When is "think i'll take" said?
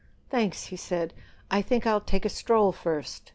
1.61-2.25